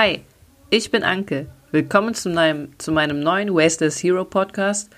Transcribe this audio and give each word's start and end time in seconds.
Hi, 0.00 0.20
ich 0.70 0.92
bin 0.92 1.02
Anke. 1.02 1.46
Willkommen 1.72 2.14
zu 2.14 2.30
meinem, 2.30 2.68
zu 2.78 2.92
meinem 2.92 3.18
neuen 3.18 3.52
Wasteless 3.52 4.00
Hero 4.00 4.24
Podcast 4.24 4.90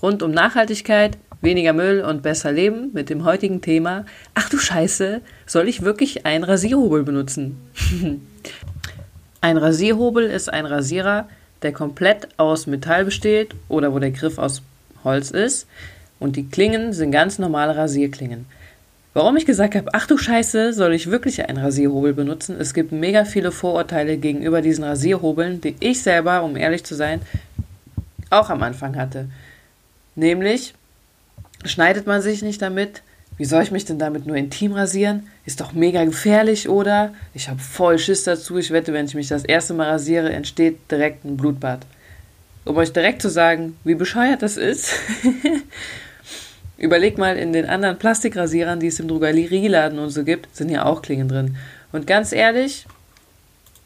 rund 0.00 0.22
um 0.22 0.30
Nachhaltigkeit, 0.30 1.18
weniger 1.40 1.72
Müll 1.72 2.02
und 2.02 2.22
besser 2.22 2.52
Leben 2.52 2.92
mit 2.92 3.10
dem 3.10 3.24
heutigen 3.24 3.62
Thema 3.62 4.04
Ach 4.34 4.48
du 4.48 4.58
Scheiße, 4.58 5.22
soll 5.44 5.66
ich 5.66 5.82
wirklich 5.82 6.24
einen 6.24 6.44
Rasierhobel 6.44 7.02
benutzen? 7.02 7.68
ein 9.40 9.56
Rasierhobel 9.56 10.22
ist 10.26 10.48
ein 10.52 10.66
Rasierer, 10.66 11.28
der 11.62 11.72
komplett 11.72 12.28
aus 12.36 12.68
Metall 12.68 13.04
besteht 13.04 13.56
oder 13.68 13.92
wo 13.92 13.98
der 13.98 14.12
Griff 14.12 14.38
aus 14.38 14.62
Holz 15.02 15.32
ist 15.32 15.66
und 16.20 16.36
die 16.36 16.48
Klingen 16.48 16.92
sind 16.92 17.10
ganz 17.10 17.40
normale 17.40 17.76
Rasierklingen. 17.76 18.46
Warum 19.14 19.36
ich 19.36 19.46
gesagt 19.46 19.76
habe, 19.76 19.90
ach 19.92 20.08
du 20.08 20.18
Scheiße, 20.18 20.72
soll 20.72 20.92
ich 20.92 21.08
wirklich 21.08 21.48
einen 21.48 21.58
Rasierhobel 21.58 22.14
benutzen? 22.14 22.56
Es 22.58 22.74
gibt 22.74 22.90
mega 22.90 23.24
viele 23.24 23.52
Vorurteile 23.52 24.16
gegenüber 24.16 24.60
diesen 24.60 24.82
Rasierhobeln, 24.82 25.60
die 25.60 25.76
ich 25.78 26.02
selber, 26.02 26.42
um 26.42 26.56
ehrlich 26.56 26.82
zu 26.82 26.96
sein, 26.96 27.20
auch 28.30 28.50
am 28.50 28.64
Anfang 28.64 28.96
hatte. 28.96 29.28
Nämlich, 30.16 30.74
schneidet 31.64 32.08
man 32.08 32.22
sich 32.22 32.42
nicht 32.42 32.60
damit? 32.60 33.02
Wie 33.36 33.44
soll 33.44 33.62
ich 33.62 33.70
mich 33.70 33.84
denn 33.84 34.00
damit 34.00 34.26
nur 34.26 34.34
intim 34.34 34.72
rasieren? 34.72 35.28
Ist 35.46 35.60
doch 35.60 35.72
mega 35.72 36.04
gefährlich, 36.04 36.68
oder? 36.68 37.14
Ich 37.34 37.48
habe 37.48 37.60
voll 37.60 38.00
Schiss 38.00 38.24
dazu. 38.24 38.58
Ich 38.58 38.72
wette, 38.72 38.92
wenn 38.92 39.06
ich 39.06 39.14
mich 39.14 39.28
das 39.28 39.44
erste 39.44 39.74
Mal 39.74 39.90
rasiere, 39.90 40.32
entsteht 40.32 40.90
direkt 40.90 41.24
ein 41.24 41.36
Blutbad. 41.36 41.86
Um 42.64 42.76
euch 42.78 42.92
direkt 42.92 43.22
zu 43.22 43.30
sagen, 43.30 43.76
wie 43.84 43.94
bescheuert 43.94 44.42
das 44.42 44.56
ist, 44.56 44.90
Überleg 46.76 47.18
mal, 47.18 47.36
in 47.36 47.52
den 47.52 47.66
anderen 47.66 47.98
Plastikrasierern, 47.98 48.80
die 48.80 48.88
es 48.88 48.98
im 48.98 49.08
Drogerieladen 49.08 49.98
und 49.98 50.10
so 50.10 50.24
gibt, 50.24 50.54
sind 50.54 50.70
ja 50.70 50.84
auch 50.84 51.02
Klingen 51.02 51.28
drin. 51.28 51.56
Und 51.92 52.06
ganz 52.06 52.32
ehrlich, 52.32 52.86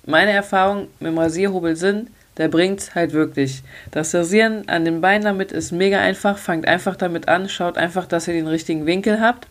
meine 0.06 0.33
Erfahrung 0.33 0.88
mit 0.98 1.12
dem 1.12 1.19
Rasierhobel 1.19 1.77
sind, 1.77 2.09
der 2.38 2.48
bringt's 2.48 2.95
halt 2.95 3.12
wirklich. 3.12 3.62
Das 3.91 4.14
Rasieren 4.14 4.69
an 4.69 4.84
den 4.84 5.00
Beinen 5.00 5.25
damit 5.25 5.53
ist 5.53 5.72
mega 5.72 6.00
einfach. 6.00 6.39
Fangt 6.39 6.66
einfach 6.66 6.97
damit 6.97 7.28
an. 7.28 7.48
Schaut 7.48 7.77
einfach, 7.77 8.06
dass 8.06 8.28
ihr 8.28 8.34
den 8.34 8.47
richtigen 8.47 8.86
Winkel 8.86 9.20
habt. 9.20 9.47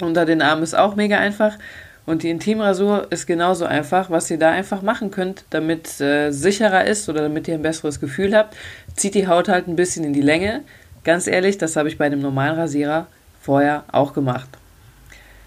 Unter 0.00 0.26
den 0.26 0.42
Armen 0.42 0.62
ist 0.62 0.76
auch 0.76 0.94
mega 0.96 1.18
einfach. 1.18 1.58
Und 2.06 2.22
die 2.22 2.30
Intimrasur 2.30 3.06
ist 3.10 3.26
genauso 3.26 3.64
einfach. 3.64 4.10
Was 4.10 4.30
ihr 4.30 4.38
da 4.38 4.50
einfach 4.50 4.82
machen 4.82 5.10
könnt, 5.10 5.44
damit 5.50 5.98
äh, 6.00 6.30
sicherer 6.30 6.84
ist 6.84 7.08
oder 7.08 7.22
damit 7.22 7.48
ihr 7.48 7.54
ein 7.54 7.62
besseres 7.62 7.98
Gefühl 7.98 8.36
habt, 8.36 8.54
zieht 8.94 9.14
die 9.14 9.26
Haut 9.26 9.48
halt 9.48 9.66
ein 9.66 9.76
bisschen 9.76 10.04
in 10.04 10.12
die 10.12 10.20
Länge. 10.20 10.60
Ganz 11.04 11.26
ehrlich, 11.26 11.58
das 11.58 11.76
habe 11.76 11.88
ich 11.88 11.98
bei 11.98 12.08
dem 12.08 12.20
normalen 12.20 12.58
Rasierer 12.58 13.06
vorher 13.42 13.84
auch 13.92 14.14
gemacht. 14.14 14.48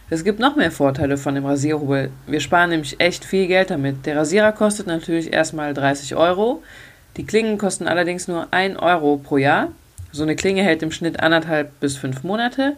Es 0.09 0.23
gibt 0.23 0.39
noch 0.39 0.55
mehr 0.55 0.71
Vorteile 0.71 1.17
von 1.17 1.35
dem 1.35 1.45
Rasierhobel. 1.45 2.11
Wir 2.27 2.39
sparen 2.39 2.69
nämlich 2.69 2.99
echt 2.99 3.25
viel 3.25 3.47
Geld 3.47 3.71
damit. 3.71 4.05
Der 4.05 4.15
Rasierer 4.15 4.53
kostet 4.53 4.87
natürlich 4.87 5.33
erstmal 5.33 5.73
30 5.73 6.15
Euro. 6.15 6.63
Die 7.17 7.25
Klingen 7.25 7.57
kosten 7.57 7.87
allerdings 7.87 8.27
nur 8.27 8.47
1 8.51 8.77
Euro 8.79 9.17
pro 9.17 9.37
Jahr. 9.37 9.69
So 10.11 10.23
eine 10.23 10.35
Klinge 10.35 10.61
hält 10.61 10.83
im 10.83 10.91
Schnitt 10.91 11.19
anderthalb 11.19 11.77
bis 11.79 11.97
fünf 11.97 12.23
Monate. 12.23 12.77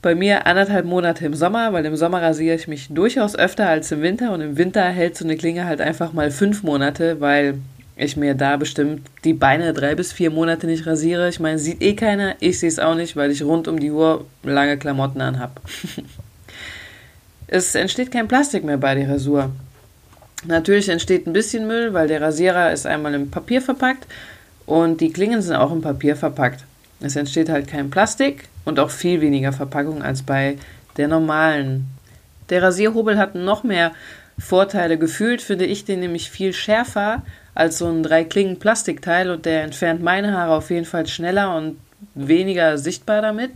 Bei 0.00 0.14
mir 0.14 0.46
anderthalb 0.46 0.86
Monate 0.86 1.26
im 1.26 1.34
Sommer, 1.34 1.74
weil 1.74 1.84
im 1.84 1.96
Sommer 1.96 2.22
rasiere 2.22 2.54
ich 2.54 2.68
mich 2.68 2.88
durchaus 2.88 3.36
öfter 3.36 3.68
als 3.68 3.92
im 3.92 4.00
Winter 4.00 4.32
und 4.32 4.40
im 4.40 4.56
Winter 4.56 4.84
hält 4.84 5.18
so 5.18 5.26
eine 5.26 5.36
Klinge 5.36 5.66
halt 5.66 5.82
einfach 5.82 6.14
mal 6.14 6.30
fünf 6.30 6.62
Monate, 6.62 7.20
weil 7.20 7.58
ich 8.02 8.16
mir 8.16 8.34
da 8.34 8.56
bestimmt 8.56 9.06
die 9.24 9.34
Beine 9.34 9.72
drei 9.72 9.94
bis 9.94 10.12
vier 10.12 10.30
Monate 10.30 10.66
nicht 10.66 10.86
rasiere. 10.86 11.28
Ich 11.28 11.38
meine, 11.38 11.58
sieht 11.58 11.82
eh 11.82 11.94
keiner. 11.94 12.34
Ich 12.40 12.58
sehe 12.58 12.68
es 12.68 12.78
auch 12.78 12.94
nicht, 12.94 13.14
weil 13.14 13.30
ich 13.30 13.42
rund 13.42 13.68
um 13.68 13.78
die 13.78 13.90
Uhr 13.90 14.24
lange 14.42 14.78
Klamotten 14.78 15.20
anhab. 15.20 15.60
es 17.46 17.74
entsteht 17.74 18.10
kein 18.10 18.28
Plastik 18.28 18.64
mehr 18.64 18.78
bei 18.78 18.94
der 18.94 19.10
Rasur. 19.10 19.50
Natürlich 20.46 20.88
entsteht 20.88 21.26
ein 21.26 21.34
bisschen 21.34 21.66
Müll, 21.66 21.92
weil 21.92 22.08
der 22.08 22.22
Rasierer 22.22 22.72
ist 22.72 22.86
einmal 22.86 23.12
im 23.14 23.30
Papier 23.30 23.60
verpackt 23.60 24.06
und 24.64 25.02
die 25.02 25.12
Klingen 25.12 25.42
sind 25.42 25.56
auch 25.56 25.70
im 25.70 25.82
Papier 25.82 26.16
verpackt. 26.16 26.64
Es 27.00 27.16
entsteht 27.16 27.50
halt 27.50 27.68
kein 27.68 27.90
Plastik 27.90 28.48
und 28.64 28.78
auch 28.78 28.90
viel 28.90 29.20
weniger 29.20 29.52
Verpackung 29.52 30.02
als 30.02 30.22
bei 30.22 30.56
der 30.96 31.08
normalen. 31.08 31.86
Der 32.48 32.62
Rasierhobel 32.62 33.18
hat 33.18 33.34
noch 33.34 33.62
mehr 33.62 33.92
Vorteile. 34.38 34.96
Gefühlt 34.96 35.42
finde 35.42 35.66
ich 35.66 35.84
den 35.84 36.00
nämlich 36.00 36.30
viel 36.30 36.54
schärfer 36.54 37.22
als 37.54 37.78
so 37.78 37.88
ein 37.88 38.02
drei 38.02 38.24
Klingen 38.24 38.58
Plastikteil 38.58 39.30
und 39.30 39.46
der 39.46 39.62
entfernt 39.62 40.02
meine 40.02 40.36
Haare 40.36 40.54
auf 40.54 40.70
jeden 40.70 40.86
Fall 40.86 41.06
schneller 41.06 41.56
und 41.56 41.78
weniger 42.14 42.78
sichtbar 42.78 43.22
damit. 43.22 43.52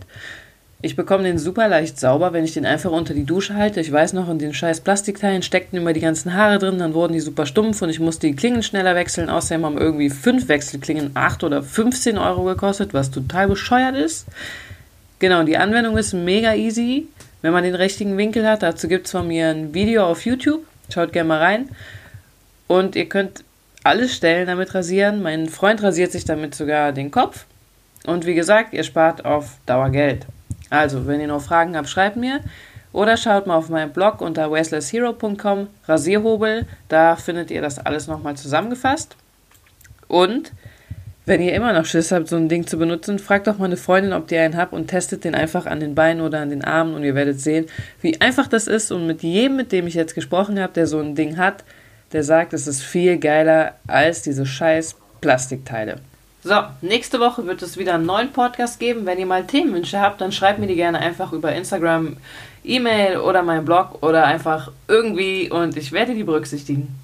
Ich 0.82 0.97
bekomme 0.97 1.25
den 1.25 1.38
super 1.38 1.66
leicht 1.66 1.99
sauber, 1.99 2.34
wenn 2.34 2.44
ich 2.44 2.53
den 2.53 2.66
einfach 2.66 2.91
unter 2.91 3.15
die 3.15 3.25
Dusche 3.25 3.54
halte. 3.54 3.81
Ich 3.81 3.91
weiß 3.91 4.12
noch, 4.12 4.28
in 4.28 4.38
den 4.38 4.53
scheiß 4.53 4.83
Plastikteilen 4.83 5.43
steckten 5.43 5.78
immer 5.78 5.94
die 5.94 6.00
ganzen 6.00 6.34
Haare 6.34 6.59
drin, 6.59 6.78
dann 6.78 6.93
wurden 6.93 7.15
die 7.15 7.21
super 7.21 7.47
stumpf 7.47 7.81
und 7.81 7.88
ich 7.88 8.00
musste 8.00 8.27
die 8.27 8.37
Klingen 8.37 8.62
schneller 8.62 8.94
wechseln. 8.94 9.31
Außerdem 9.31 9.65
haben 9.65 9.78
irgendwie 9.78 10.10
fünf 10.10 10.49
Wechselklingen 10.49 11.12
8 11.15 11.43
oder 11.43 11.62
15 11.62 12.19
Euro 12.19 12.44
gekostet, 12.44 12.93
was 12.93 13.10
total 13.10 13.49
bescheuert 13.49 13.97
ist. 13.97 14.27
Genau, 15.21 15.43
die 15.43 15.56
Anwendung 15.56 15.97
ist 15.97 16.12
mega 16.12 16.54
easy, 16.54 17.09
wenn 17.41 17.54
man 17.54 17.65
den 17.65 17.77
richtigen 17.77 18.19
Winkel 18.19 18.47
hat. 18.47 18.62
Dazu 18.62 18.87
gibt 18.87 19.06
es 19.06 19.12
von 19.12 19.27
mir 19.27 19.49
ein 19.49 19.72
Video 19.72 20.04
auf 20.04 20.27
YouTube. 20.27 20.66
Schaut 20.93 21.15
gerne 21.15 21.28
mal 21.28 21.41
rein. 21.41 21.71
Und 22.66 22.94
ihr 22.94 23.09
könnt 23.09 23.43
alle 23.84 24.09
Stellen 24.09 24.47
damit 24.47 24.75
rasieren. 24.75 25.22
Mein 25.22 25.49
Freund 25.49 25.83
rasiert 25.83 26.11
sich 26.11 26.25
damit 26.25 26.55
sogar 26.55 26.93
den 26.93 27.11
Kopf. 27.11 27.47
Und 28.06 28.27
wie 28.27 28.34
gesagt, 28.34 28.72
ihr 28.72 28.83
spart 28.83 29.25
auf 29.25 29.59
Dauer 29.67 29.91
Geld. 29.91 30.27
Also, 30.71 31.06
wenn 31.06 31.21
ihr 31.21 31.28
noch 31.28 31.43
Fragen 31.43 31.77
habt, 31.77 31.89
schreibt 31.89 32.17
mir. 32.17 32.41
Oder 32.93 33.17
schaut 33.17 33.47
mal 33.47 33.56
auf 33.56 33.69
meinem 33.69 33.93
Blog 33.93 34.21
unter 34.21 34.50
wastelesshero.com 34.50 35.69
Rasierhobel. 35.87 36.67
Da 36.89 37.17
findet 37.17 37.50
ihr 37.50 37.61
das 37.61 37.78
alles 37.78 38.06
nochmal 38.06 38.37
zusammengefasst. 38.37 39.17
Und 40.09 40.53
wenn 41.27 41.41
ihr 41.41 41.55
immer 41.55 41.72
noch 41.72 41.87
Schiss 41.87 42.12
habt, 42.12 42.28
so 42.28 42.37
ein 42.37 42.49
Ding 42.49 42.66
zu 42.66 42.77
benutzen, 42.78 43.19
fragt 43.19 43.47
doch 43.47 43.59
mal 43.59 43.65
eine 43.65 43.77
Freundin, 43.77 44.12
ob 44.12 44.28
die 44.28 44.37
einen 44.37 44.56
habt 44.56 44.72
und 44.72 44.89
testet 44.89 45.25
den 45.25 45.34
einfach 45.34 45.66
an 45.66 45.81
den 45.81 45.95
Beinen 45.95 46.21
oder 46.21 46.41
an 46.41 46.51
den 46.51 46.62
Armen 46.62 46.95
und 46.95 47.03
ihr 47.03 47.15
werdet 47.15 47.41
sehen, 47.41 47.66
wie 48.01 48.21
einfach 48.21 48.47
das 48.47 48.66
ist. 48.66 48.93
Und 48.93 49.06
mit 49.06 49.22
jedem, 49.22 49.56
mit 49.56 49.72
dem 49.72 49.87
ich 49.87 49.95
jetzt 49.95 50.15
gesprochen 50.15 50.61
habe, 50.61 50.72
der 50.72 50.87
so 50.87 51.01
ein 51.01 51.15
Ding 51.15 51.37
hat, 51.37 51.65
der 52.15 52.23
sagt, 52.23 52.55
es 52.55 52.67
ist 52.67 52.83
viel 52.83 53.19
geiler 53.19 53.75
als 53.87 54.23
diese 54.23 54.47
scheiß 54.47 54.95
Plastikteile. 55.21 56.01
So, 56.45 56.55
nächste 56.81 57.19
Woche 57.19 57.45
wird 57.47 57.61
es 57.61 57.77
wieder 57.77 57.95
einen 57.95 58.07
neuen 58.07 58.31
Podcast 58.31 58.79
geben. 58.79 59.05
Wenn 59.05 59.19
ihr 59.19 59.27
mal 59.27 59.45
Themenwünsche 59.45 60.01
habt, 60.01 60.21
dann 60.21 60.31
schreibt 60.31 60.61
mir 60.61 60.69
die 60.69 60.77
gerne 60.77 61.01
einfach 61.01 61.33
über 61.33 61.53
Instagram, 61.53 62.17
E-Mail 62.63 63.17
oder 63.17 63.43
meinen 63.43 63.65
Blog 63.65 64.03
oder 64.03 64.27
einfach 64.27 64.71
irgendwie 64.87 65.51
und 65.51 65.77
ich 65.77 65.91
werde 65.91 66.15
die 66.15 66.23
berücksichtigen. 66.25 66.95